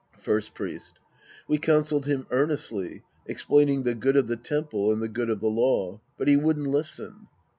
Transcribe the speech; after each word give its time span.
First 0.17 0.55
Priest. 0.55 0.95
We 1.47 1.59
counseled 1.59 2.07
him 2.07 2.25
earnestly, 2.31 3.03
explain 3.27 3.69
ing 3.69 3.83
the 3.83 3.93
good 3.93 4.15
of 4.15 4.25
the 4.25 4.35
temple 4.35 4.91
and 4.91 4.99
the 4.99 5.07
good 5.07 5.29
of 5.29 5.41
the 5.41 5.47
law. 5.47 6.01
But 6.17 6.27
he 6.27 6.37
wouldn't 6.37 6.65
listen. 6.69 7.27